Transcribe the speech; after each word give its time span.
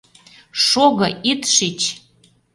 Шого, 0.65 1.07
ит 1.31 1.41
шич! 1.55 1.81